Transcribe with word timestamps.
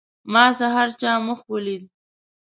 ما 0.33 0.45
سحر 0.59 0.89
چا 1.01 1.11
مخ 1.25 1.39
ولید. 1.53 1.83